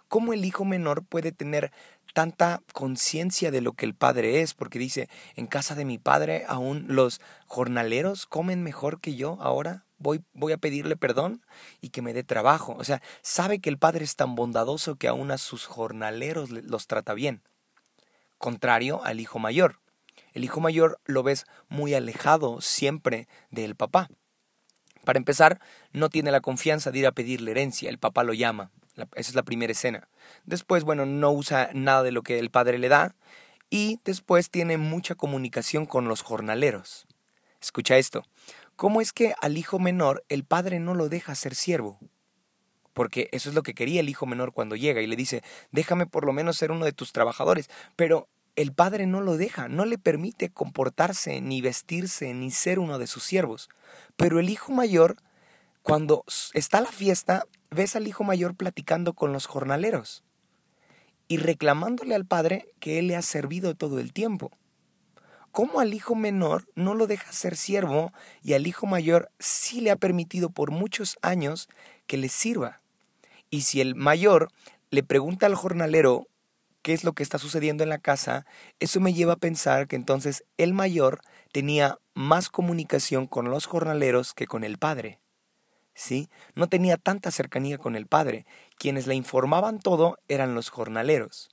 [0.08, 1.72] ¿Cómo el hijo menor puede tener
[2.14, 4.54] tanta conciencia de lo que el padre es?
[4.54, 9.86] Porque dice, en casa de mi padre aún los jornaleros comen mejor que yo ahora.
[9.98, 11.42] Voy, voy a pedirle perdón
[11.82, 12.76] y que me dé trabajo.
[12.78, 16.88] O sea, sabe que el padre es tan bondadoso que aún a sus jornaleros los
[16.88, 17.42] trata bien.
[18.38, 19.80] Contrario al hijo mayor.
[20.34, 24.10] El hijo mayor lo ves muy alejado siempre del papá.
[25.06, 25.62] Para empezar,
[25.94, 29.36] no tiene la confianza de ir a pedirle herencia, el papá lo llama, esa es
[29.36, 30.08] la primera escena.
[30.46, 33.16] Después, bueno, no usa nada de lo que el padre le da
[33.70, 37.08] y después tiene mucha comunicación con los jornaleros.
[37.62, 38.24] Escucha esto.
[38.76, 42.00] ¿Cómo es que al hijo menor el padre no lo deja ser siervo?
[42.94, 46.06] Porque eso es lo que quería el hijo menor cuando llega y le dice, déjame
[46.06, 47.70] por lo menos ser uno de tus trabajadores.
[47.96, 52.98] Pero el padre no lo deja, no le permite comportarse, ni vestirse, ni ser uno
[53.00, 53.70] de sus siervos.
[54.16, 55.18] Pero el hijo mayor,
[55.86, 60.24] cuando está la fiesta, ves al hijo mayor platicando con los jornaleros
[61.28, 64.50] y reclamándole al padre que él le ha servido todo el tiempo.
[65.52, 69.92] ¿Cómo al hijo menor no lo deja ser siervo y al hijo mayor sí le
[69.92, 71.70] ha permitido por muchos años
[72.08, 72.82] que le sirva?
[73.52, 74.52] Y si el mayor
[74.90, 76.26] le pregunta al jornalero
[76.82, 78.48] qué es lo que está sucediendo en la casa,
[78.80, 81.22] eso me lleva a pensar que entonces el mayor
[81.52, 85.20] tenía más comunicación con los jornaleros que con el padre.
[85.96, 86.30] ¿Sí?
[86.54, 88.46] No tenía tanta cercanía con el padre.
[88.78, 91.50] Quienes le informaban todo eran los jornaleros.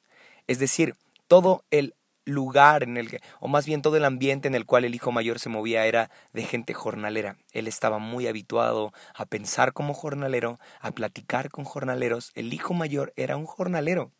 [0.46, 0.96] Es decir,
[1.28, 4.84] todo el lugar en el que, o más bien todo el ambiente en el cual
[4.84, 7.38] el hijo mayor se movía era de gente jornalera.
[7.52, 12.30] Él estaba muy habituado a pensar como jornalero, a platicar con jornaleros.
[12.34, 14.12] El hijo mayor era un jornalero,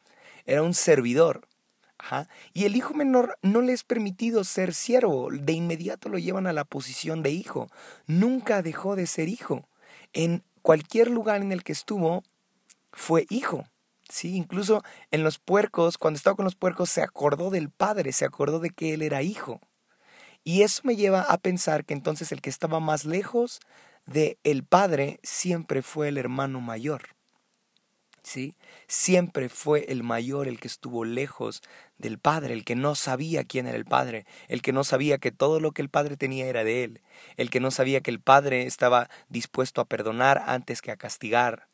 [0.47, 1.47] era un servidor.
[2.53, 6.53] Y el hijo menor no le es permitido ser siervo, de inmediato lo llevan a
[6.53, 7.69] la posición de hijo.
[8.07, 9.69] Nunca dejó de ser hijo
[10.12, 12.22] en cualquier lugar en el que estuvo,
[12.92, 13.66] fue hijo.
[14.09, 18.25] Sí, incluso en los puercos, cuando estaba con los puercos, se acordó del padre, se
[18.25, 19.61] acordó de que él era hijo.
[20.44, 23.61] Y eso me lleva a pensar que entonces el que estaba más lejos
[24.07, 27.03] de el padre siempre fue el hermano mayor.
[28.23, 28.57] ¿Sí?
[28.87, 31.63] Siempre fue el mayor el que estuvo lejos
[31.99, 35.33] del Padre, el que no sabía quién era el Padre, el que no sabía que
[35.33, 37.01] todo lo que el Padre tenía era de él,
[37.37, 41.69] el que no sabía que el Padre estaba dispuesto a perdonar antes que a castigar,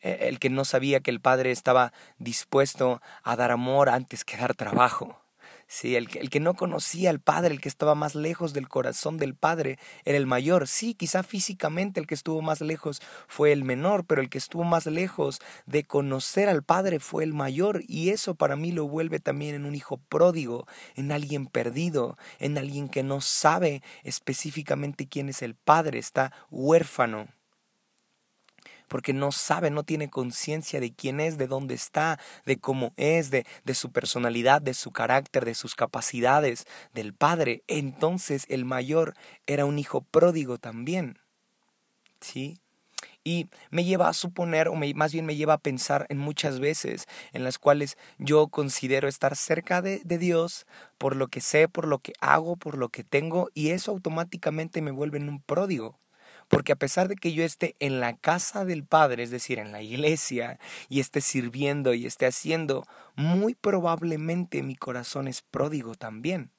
[0.00, 4.36] e, el que no sabía que el Padre estaba dispuesto a dar amor antes que
[4.36, 5.27] dar trabajo.
[5.66, 9.18] Sí, el, el, que no conocía al Padre, el que estaba más lejos del corazón
[9.18, 10.66] del Padre, era el mayor.
[10.66, 14.64] Sí, quizá físicamente el que estuvo más lejos fue el menor, pero el que estuvo
[14.64, 17.82] más lejos de conocer al Padre fue el mayor.
[17.86, 22.56] Y eso para mí lo vuelve también en un hijo pródigo, en alguien perdido, en
[22.56, 27.28] alguien que no sabe específicamente quién es el Padre, está huérfano
[28.88, 33.30] porque no sabe, no tiene conciencia de quién es, de dónde está, de cómo es,
[33.30, 37.62] de, de su personalidad, de su carácter, de sus capacidades, del padre.
[37.68, 39.14] Entonces el mayor
[39.46, 41.18] era un hijo pródigo también.
[42.20, 42.58] ¿Sí?
[43.28, 47.06] y me lleva a suponer, o más bien me lleva a pensar en muchas veces
[47.34, 51.86] en las cuales yo considero estar cerca de, de, Dios por lo que sé, por
[51.86, 55.98] lo que hago, por lo que tengo, y eso automáticamente me vuelve en un pródigo.
[56.48, 59.72] Porque a pesar de que yo esté en la casa del Padre, es decir, en
[59.72, 60.58] la iglesia,
[60.88, 66.52] y esté sirviendo y esté haciendo, muy probablemente mi corazón es pródigo también.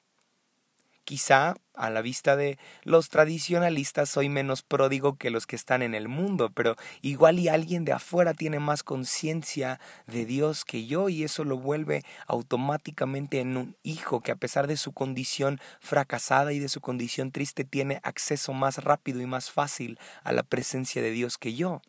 [1.10, 5.96] Quizá, a la vista de los tradicionalistas, soy menos pródigo que los que están en
[5.96, 11.08] el mundo, pero igual y alguien de afuera tiene más conciencia de Dios que yo
[11.08, 16.52] y eso lo vuelve automáticamente en un hijo que a pesar de su condición fracasada
[16.52, 21.02] y de su condición triste tiene acceso más rápido y más fácil a la presencia
[21.02, 21.82] de Dios que yo.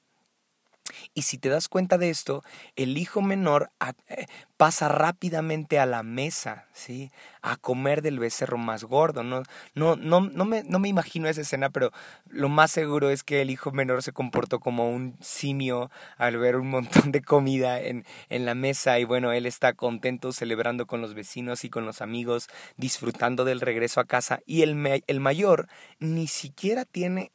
[1.13, 2.43] Y si te das cuenta de esto,
[2.75, 3.71] el hijo menor
[4.07, 4.25] eh,
[4.57, 7.11] pasa rápidamente a la mesa, ¿sí?
[7.41, 9.23] A comer del becerro más gordo.
[9.23, 11.91] No, no, no, no, me, no me imagino esa escena, pero
[12.27, 16.55] lo más seguro es que el hijo menor se comportó como un simio al ver
[16.55, 21.01] un montón de comida en, en la mesa y bueno, él está contento celebrando con
[21.01, 25.67] los vecinos y con los amigos, disfrutando del regreso a casa y el, el mayor
[25.99, 27.31] ni siquiera tiene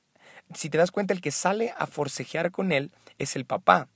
[0.55, 3.89] si te das cuenta, el que sale a forcejear con él es el papá.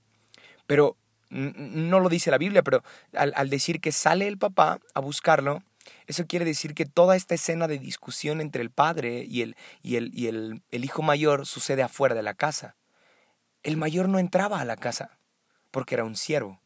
[0.66, 0.96] Pero
[1.30, 2.82] no lo dice la Biblia, pero
[3.12, 5.62] al, decir que sale el papá a buscarlo,
[6.06, 9.96] eso quiere decir que toda esta escena de discusión entre el padre y el, y
[9.96, 12.74] el, y el, el hijo mayor sucede afuera de la casa.
[13.62, 15.18] El mayor no entraba a la casa
[15.70, 16.60] porque era un siervo.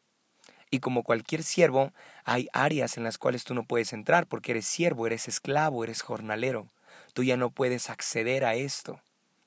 [0.71, 1.93] Y como cualquier siervo,
[2.23, 6.01] hay áreas en las cuales tú no puedes entrar porque eres siervo, eres esclavo, eres
[6.01, 6.71] jornalero.
[7.13, 8.99] Tú ya no puedes acceder a esto.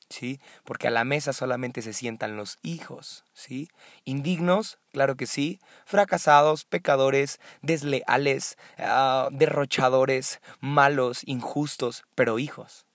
[0.08, 0.40] ¿Sí?
[0.64, 3.68] Porque a la mesa solamente se sientan los hijos, ¿sí?
[4.04, 12.86] Indignos, claro que sí, fracasados, pecadores, desleales, ah, derrochadores, malos, injustos, pero hijos.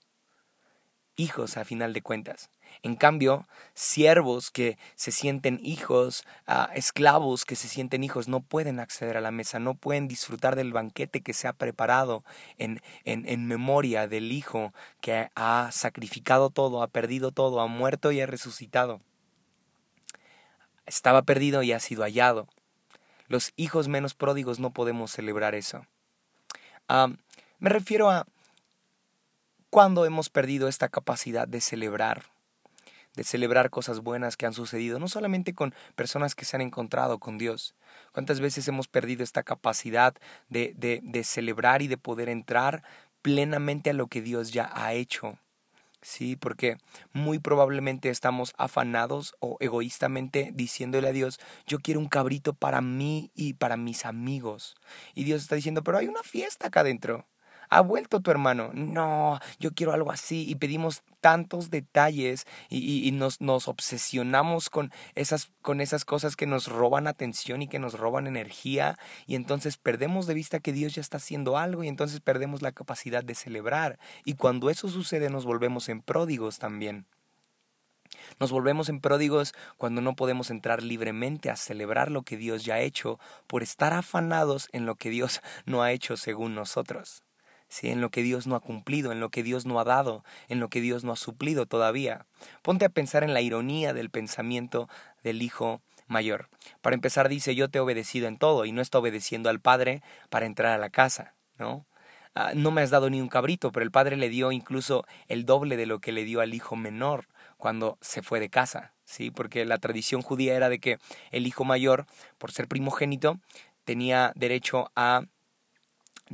[1.16, 2.50] Hijos a final de cuentas.
[2.82, 8.80] En cambio, siervos que se sienten hijos, ah, esclavos que se sienten hijos, no pueden
[8.80, 12.24] acceder a la mesa, no pueden disfrutar del banquete que se ha preparado
[12.58, 18.12] en, en, en memoria del Hijo que ha sacrificado todo, ha perdido todo, ha muerto
[18.12, 19.00] y ha resucitado.
[20.86, 22.48] Estaba perdido y ha sido hallado.
[23.28, 25.86] Los hijos menos pródigos no podemos celebrar eso.
[27.58, 28.26] me refiero a
[29.70, 32.26] cuando hemos perdido esta capacidad de celebrar,
[33.14, 37.18] de celebrar cosas buenas que han sucedido, no solamente con personas que se han encontrado
[37.18, 37.74] con Dios.
[38.12, 40.14] ¿Cuántas veces hemos perdido esta capacidad
[40.48, 42.82] de, de, de celebrar y de poder entrar
[43.22, 45.38] plenamente a lo que Dios ya ha hecho?
[46.04, 46.76] Sí, porque
[47.14, 53.30] muy probablemente estamos afanados o egoístamente diciéndole a Dios, yo quiero un cabrito para mí
[53.34, 54.76] y para mis amigos.
[55.14, 57.26] Y Dios está diciendo, pero hay una fiesta acá adentro
[57.74, 58.70] ha vuelto tu hermano.
[58.72, 60.48] No, yo quiero algo así.
[60.48, 66.68] Y pedimos tantos detalles y, nos, nos, obsesionamos con esas, con esas cosas que nos
[66.68, 68.96] roban atención y que nos roban energía.
[69.26, 72.70] Y entonces perdemos de vista que Dios ya está haciendo algo y entonces perdemos la
[72.70, 73.98] capacidad de celebrar.
[74.24, 77.06] Y cuando eso sucede nos volvemos en pródigos también.
[78.38, 82.74] Nos volvemos en pródigos cuando no podemos entrar libremente a celebrar lo que Dios ya
[82.74, 87.24] ha hecho por estar afanados en lo que Dios no ha hecho según nosotros
[87.82, 90.60] en lo que Dios no ha cumplido, en lo que Dios no ha dado, en
[90.60, 92.26] lo que Dios no ha suplido todavía.
[92.62, 94.88] Ponte a pensar en la ironía del pensamiento
[95.22, 96.48] del Hijo mayor.
[96.80, 100.02] Para empezar dice, yo te he obedecido en todo y no está obedeciendo al Padre
[100.30, 101.86] para entrar a la casa, ¿no?
[102.36, 105.44] Ah, no me has dado ni un cabrito, pero el Padre le dio incluso el
[105.44, 109.30] doble de lo que le dio al hijo menor cuando se fue de casa, ¿sí?
[109.30, 110.98] Porque la tradición judía era de que
[111.30, 112.06] el hijo mayor,
[112.38, 113.38] por ser primogénito,
[113.84, 115.22] tenía derecho a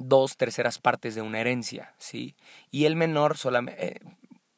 [0.01, 2.35] dos terceras partes de una herencia, ¿sí?
[2.71, 3.87] Y el menor solamente...
[3.87, 4.01] Eh,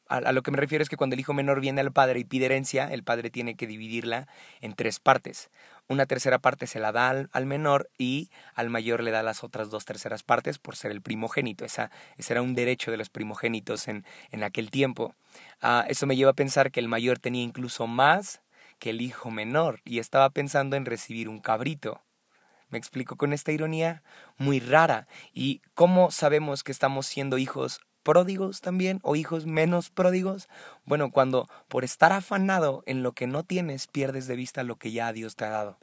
[0.07, 2.23] a, lo que me refiero es que cuando el hijo menor viene al padre y
[2.23, 4.27] pide herencia, el padre tiene que dividirla
[4.61, 5.49] en tres partes.
[5.87, 9.69] Una tercera parte se la da al, menor y al mayor le da las otras
[9.69, 11.65] dos terceras partes por ser el primogénito.
[11.65, 15.15] Esa, ese era un derecho de los primogénitos en, en aquel tiempo.
[15.61, 18.41] Ah, eso me lleva a pensar que el mayor tenía incluso más
[18.77, 22.01] que el hijo menor y estaba pensando en recibir un cabrito.
[22.73, 24.01] Me explico con esta ironía
[24.39, 25.07] muy rara.
[25.31, 30.49] ¿Y cómo sabemos que estamos siendo hijos pródigos también o hijos menos pródigos?
[30.83, 34.91] Bueno, cuando por estar afanado en lo que no tienes pierdes de vista lo que
[34.91, 35.77] ya Dios te ha dado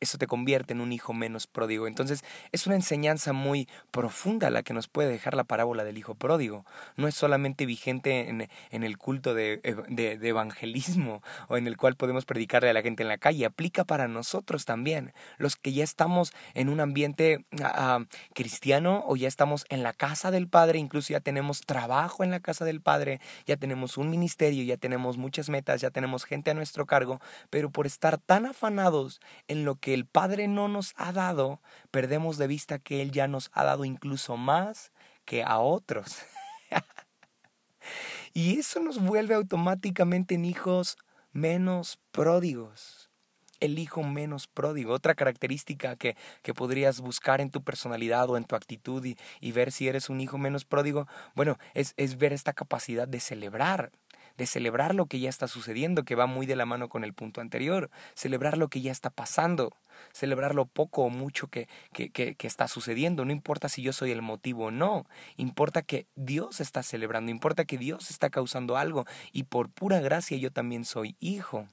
[0.00, 1.86] eso te convierte en un hijo menos pródigo.
[1.86, 6.14] Entonces es una enseñanza muy profunda la que nos puede dejar la parábola del hijo
[6.14, 6.64] pródigo.
[6.96, 11.96] No es solamente vigente en, en el culto de, de, evangelismo o en el cual
[11.96, 15.84] podemos predicarle a la gente en la calle, aplica para nosotros también, los que ya
[15.84, 20.78] estamos en un ambiente ah, ah, cristiano o ya estamos en la casa del Padre,
[20.78, 25.16] incluso ya tenemos trabajo en la casa del Padre, ya tenemos un ministerio, ya tenemos
[25.16, 29.76] muchas metas, ya tenemos gente a nuestro cargo, pero por estar tan afanados en lo
[29.76, 33.64] que el Padre no nos ha dado, perdemos de vista que Él ya nos ha
[33.64, 34.92] dado incluso más
[35.24, 36.18] que a otros.
[38.32, 40.96] y eso nos vuelve automáticamente en hijos
[41.32, 43.10] menos pródigos.
[43.60, 44.92] El hijo menos pródigo.
[44.92, 49.52] Otra característica que, que podrías buscar en tu personalidad o en tu actitud y, y
[49.52, 53.90] ver si eres un hijo menos pródigo, bueno, es, es ver esta capacidad de celebrar
[54.38, 57.12] de celebrar lo que ya está sucediendo, que va muy de la mano con el
[57.12, 59.76] punto anterior, celebrar lo que ya está pasando,
[60.12, 64.12] celebrar lo poco o mucho que, que, que, está sucediendo, no importa si yo soy
[64.12, 69.04] el motivo o no, importa que Dios está celebrando, importa que Dios está causando algo
[69.32, 71.66] y por pura gracia yo también soy hijo.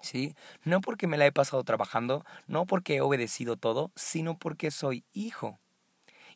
[0.00, 0.36] ¿Sí?
[0.62, 5.04] No porque me la he pasado trabajando, no porque he obedecido todo, sino porque soy
[5.12, 5.58] hijo.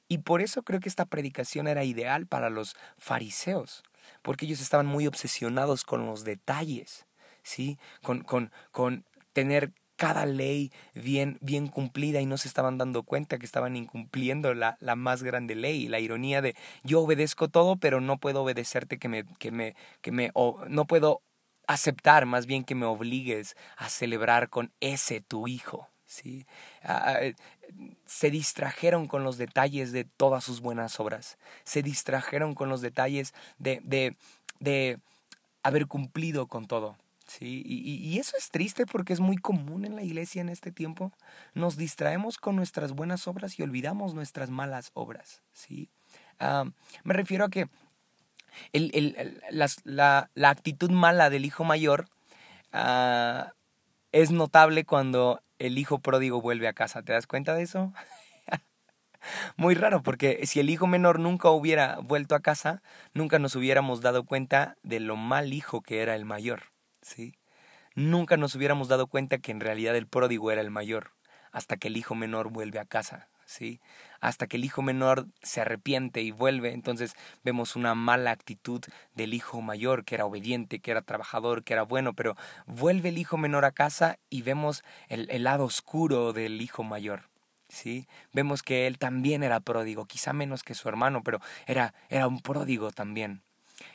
[0.09, 3.85] Y por eso creo que esta predicación era ideal para los fariseos
[4.23, 7.07] porque ellos estaban muy obsesionados con los detalles,
[7.43, 7.79] ¿sí?
[8.03, 13.39] Con, con, con tener cada ley bien, bien cumplida y no se estaban dando cuenta
[13.39, 15.87] que estaban incumpliendo la, la más grande ley.
[15.89, 20.11] La ironía de yo obedezco todo, pero no puedo obedecerte que me, que me, que
[20.13, 21.23] me, o, no puedo
[21.69, 25.89] aceptar más bien que me obligues a celebrar con ese tu hijo.
[26.05, 26.47] ¿sí?
[26.83, 27.35] Ah, eh,
[28.07, 33.35] se distrajeron con los detalles de todas sus buenas obras, se distrajeron con los detalles
[33.59, 34.17] de, de,
[34.61, 34.99] de
[35.63, 36.97] haber cumplido con todo.
[37.27, 37.63] ¿sí?
[37.65, 41.13] Y, y, eso es triste porque es muy común en la iglesia en este tiempo.
[41.55, 45.43] Nos distraemos con nuestras buenas obras y olvidamos nuestras malas obras.
[45.53, 45.89] ¿sí?
[46.39, 46.65] Ah,
[47.05, 47.69] me refiero a que
[48.73, 52.09] el, el, la, la, actitud mala del hijo mayor
[52.73, 53.53] ah,
[54.13, 57.03] es notable cuando el hijo pródigo vuelve a casa.
[57.03, 57.93] ¿Te das cuenta de eso?
[59.57, 62.83] Muy raro, porque si el hijo menor nunca hubiera vuelto a casa,
[63.15, 66.65] nunca nos hubiéramos dado cuenta de lo mal hijo que era el mayor,
[67.03, 67.39] ¿sí?
[67.95, 71.13] Nunca nos hubiéramos dado cuenta que en realidad el pródigo era el mayor,
[71.53, 73.29] hasta que el hijo menor vuelve a casa.
[73.53, 73.81] ¿sí?
[74.23, 78.81] Hasta que el hijo menor se arrepiente y vuelve, entonces vemos una mala actitud
[79.17, 83.19] del hijo mayor, que era obediente, que era trabajador, que era bueno, pero vuelve el
[83.19, 87.25] hijo menor a casa y vemos el, lado oscuro del hijo mayor.
[87.69, 88.07] ¿sí?
[88.33, 92.41] Vemos que él también era pródigo, quizá menos que su hermano, pero era, era un
[92.41, 93.43] pródigo también.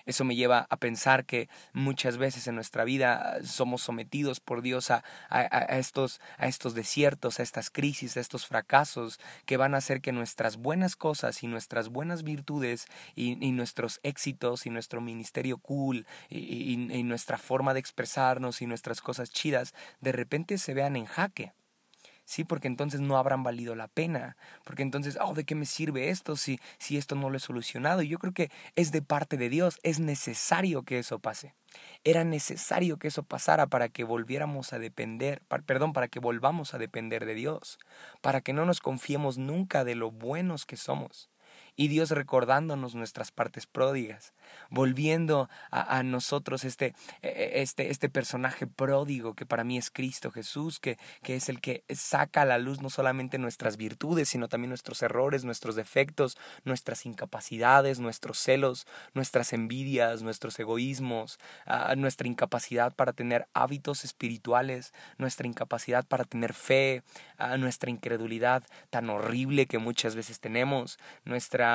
[0.06, 4.92] Eso me lleva a pensar que muchas veces en nuestra vida somos sometidos por Dios
[4.92, 5.04] a,
[5.78, 10.12] estos, a estos desiertos, a estas crisis, a estos fracasos que van a hacer que
[10.12, 12.86] nuestras buenas cosas y nuestras buenas virtudes
[13.16, 19.32] y, nuestros éxitos y nuestro ministerio cool y nuestra forma de expresarnos y nuestras cosas
[19.32, 21.54] chidas de repente se vean en jaque.
[22.28, 24.36] Sí, porque entonces no habrán valido la pena.
[24.66, 28.02] Porque entonces, oh, ¿de qué me sirve esto si, si esto no lo he solucionado?
[28.02, 31.54] Y yo creo que es de parte de Dios, es necesario que eso pase.
[32.04, 36.78] Era necesario que eso pasara para que volviéramos a depender, perdón, para que volvamos a
[36.78, 37.80] depender de Dios,
[38.20, 41.30] para que no nos confiemos nunca de lo buenos que somos
[41.80, 44.34] y Dios recordándonos nuestras partes pródigas,
[44.72, 50.32] volviendo a, nosotros este, e, e, este, este personaje pródigo que para mí es Cristo
[50.32, 54.48] Jesús, que, que es el que saca a la luz no solamente nuestras virtudes, sino
[54.48, 61.38] también nuestros errores, nuestros defectos, nuestras incapacidades, nuestros celos, nuestras envidias, nuestros egoísmos,
[61.96, 67.04] nuestra incapacidad para tener hábitos espirituales, nuestra incapacidad para tener fe,
[67.60, 71.67] nuestra incredulidad tan horrible que muchas veces tenemos, nuestra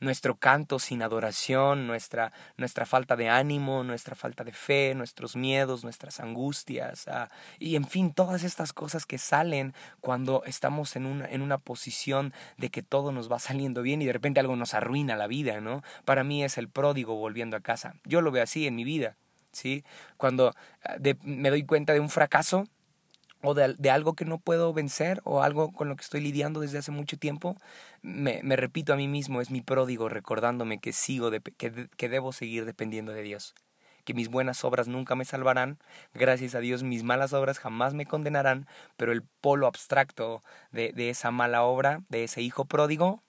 [0.00, 5.84] nuestro canto sin adoración, nuestra, nuestra falta de ánimo, nuestra falta de fe, nuestros miedos,
[5.84, 7.28] nuestras angustias, ah,
[7.58, 12.32] y en fin, todas estas cosas que salen cuando estamos en una, en una posición
[12.56, 15.60] de que todo nos va saliendo bien y de repente algo nos arruina la vida,
[15.60, 15.82] ¿no?
[16.04, 17.94] Para mí es el pródigo volviendo a casa.
[18.04, 19.16] Yo lo veo así en mi vida,
[19.52, 19.84] ¿sí?
[20.16, 22.66] Cuando ah, me doy cuenta de un fracaso,
[23.42, 26.78] o de, algo que no puedo vencer o algo con lo que estoy lidiando desde
[26.78, 27.56] hace mucho tiempo,
[28.02, 32.08] me, me repito a mí mismo, es mi pródigo recordándome que sigo, de, que, que
[32.08, 33.54] debo seguir dependiendo de Dios
[34.04, 35.78] que mis buenas obras nunca me salvarán,
[36.14, 38.66] gracias a Dios mis malas obras jamás me condenarán,
[38.96, 43.22] pero el polo abstracto de, de esa mala obra, de ese hijo pródigo,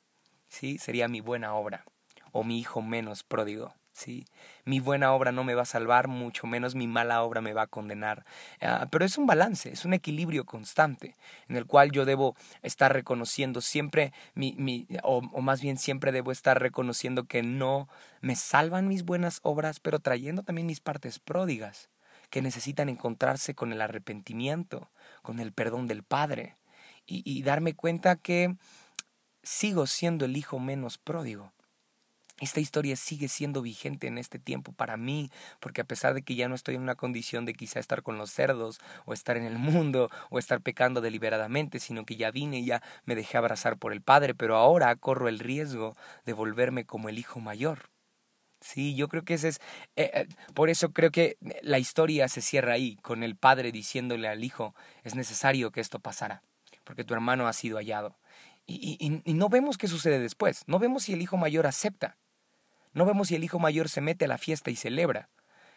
[0.48, 1.86] sí, sería mi buena obra,
[2.32, 3.74] o mi hijo menos pródigo.
[3.94, 4.26] ¿sí?
[4.66, 7.64] Mi buena obra no me va a salvar, mucho menos mi mala obra me va
[7.64, 8.26] a condenar.
[8.62, 11.16] Ah, pero es un balance, es un equilibrio constante
[11.48, 16.12] en el cual yo debo estar reconociendo siempre, mi, mi, o, o más bien siempre
[16.12, 17.88] debo estar reconociendo que no
[18.22, 21.90] me salvan mis buenas obras, pero trayendo también mis partes pródigas
[22.30, 24.90] que necesitan encontrarse con el arrepentimiento,
[25.22, 26.56] con el perdón del Padre,
[27.06, 28.56] y, y darme cuenta que
[29.44, 31.52] sigo siendo el hijo menos pródigo
[32.42, 35.30] esta historia sigue siendo vigente en este tiempo para mí,
[35.60, 38.18] porque a pesar de que ya no estoy en una condición de quizá estar con
[38.18, 42.60] los cerdos, o estar en el mundo, o estar pecando deliberadamente, sino que ya vine
[42.60, 46.86] y ya me dejé abrazar por el Padre, pero ahora corro el riesgo de volverme
[46.86, 47.90] como el hijo mayor.
[48.62, 49.60] Sí, yo creo que ese es,
[49.96, 54.28] eh, eh, por eso creo que la historia se cierra ahí, con el padre diciéndole
[54.28, 56.44] al hijo, es necesario que esto pasara,
[56.84, 58.20] porque tu hermano ha sido hallado.
[58.68, 62.18] Y, no vemos qué sucede después, no vemos si el hijo mayor acepta.
[62.94, 65.30] No vemos si el hijo mayor se mete a la fiesta y celebra.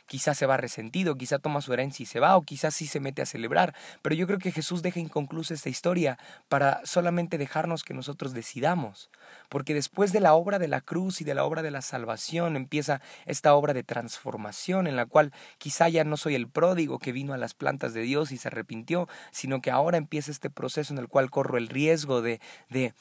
[0.07, 3.01] Quizás se va resentido, quizá toma su herencia y se va, o quizás sí se
[3.01, 3.75] mete a celebrar.
[4.03, 9.09] Pero yo creo que Jesús deja inconclusa esta historia para solamente dejarnos que nosotros decidamos.
[9.49, 12.55] Porque después de la obra de la cruz y de la obra de la salvación
[12.55, 17.13] empieza esta obra de transformación en la cual quizá ya no soy el pródigo que
[17.13, 20.93] vino a las plantas de Dios y se arrepintió, sino que ahora empieza este proceso
[20.93, 22.93] en el cual corro el riesgo de, de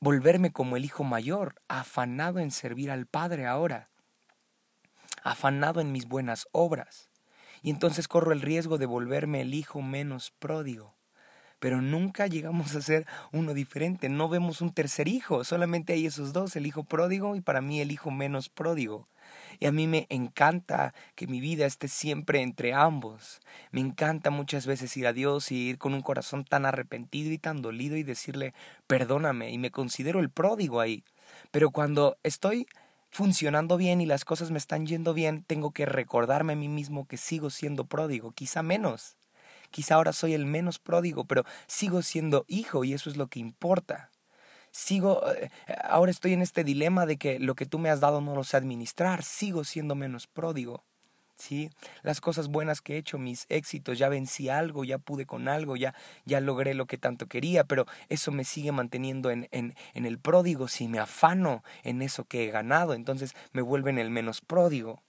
[0.00, 3.88] volverme como el hijo mayor, afanado en servir al Padre ahora,
[5.22, 7.10] afanado en mis buenas obras.
[7.62, 10.94] Y entonces corro el riesgo de volverme el hijo menos pródigo.
[11.58, 16.32] Pero nunca llegamos a ser uno diferente, no vemos un tercer hijo, solamente hay esos
[16.32, 19.06] dos, el hijo pródigo y para mí el hijo menos pródigo.
[19.62, 23.40] Y a mí me encanta que mi vida esté siempre entre ambos.
[23.72, 27.36] Me encanta muchas veces ir a Dios y ir con un corazón tan arrepentido y
[27.36, 28.54] tan dolido y decirle,
[28.86, 31.04] perdóname, y me considero el pródigo ahí.
[31.50, 32.66] Pero cuando estoy
[33.10, 37.06] funcionando bien y las cosas me están yendo bien, tengo que recordarme a mí mismo
[37.06, 39.16] que sigo siendo pródigo, quizá menos.
[39.70, 43.40] Quizá ahora soy el menos pródigo, pero sigo siendo hijo y eso es lo que
[43.40, 44.09] importa
[44.70, 45.50] sigo, eh,
[45.84, 48.44] ahora estoy en este dilema de que lo que tú me has dado no lo
[48.44, 50.84] sé administrar, sigo siendo menos pródigo.
[51.40, 51.70] ¿sí?
[52.02, 55.76] Las cosas buenas que he hecho, mis éxitos, ya vencí algo, ya pude con algo,
[55.76, 55.94] ya,
[56.24, 60.18] ya logré lo que tanto quería, pero eso me sigue manteniendo en, en, en el
[60.18, 60.68] pródigo.
[60.68, 65.02] Si me afano en eso que he ganado, entonces me vuelven el menos pródigo.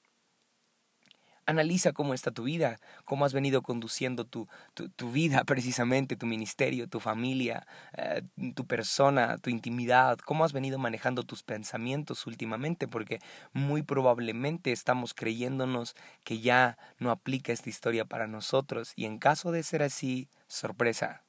[1.45, 6.87] Analiza cómo está tu vida, cómo has venido conduciendo tu, tu, vida precisamente, tu ministerio,
[6.87, 7.65] tu familia,
[7.97, 8.21] eh,
[8.55, 13.19] tu persona, tu intimidad, cómo has venido manejando tus pensamientos últimamente, porque
[13.53, 19.51] muy probablemente estamos creyéndonos que ya no aplica esta historia para nosotros y en caso
[19.51, 21.23] de ser así, sorpresa,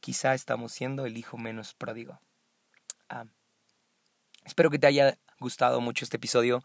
[0.00, 2.20] quizá estamos siendo el hijo menos pródigo.
[3.08, 3.26] Ah,
[4.44, 6.62] espero que te haya gustado mucho este episodio.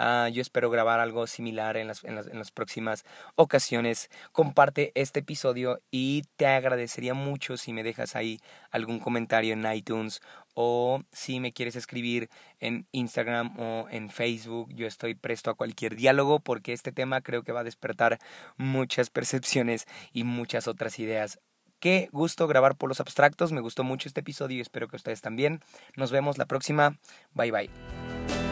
[0.00, 4.10] Ah, yo espero grabar algo similar en las, en, las, próximas ocasiones.
[4.30, 8.38] Comparte este episodio y te agradecería mucho si me dejas ahí
[8.70, 10.20] algún comentario en iTunes
[10.54, 12.30] o si me quieres escribir
[12.60, 14.72] en Instagram o en Facebook.
[14.72, 18.20] Yo estoy presto a cualquier diálogo porque este tema creo que va a despertar
[18.56, 21.40] muchas percepciones y muchas otras ideas.
[21.80, 25.22] Qué gusto grabar por los abstractos, me gustó mucho este episodio y espero que ustedes
[25.22, 25.58] también.
[25.96, 26.98] Nos vemos la próxima.
[27.34, 28.47] Bye bye.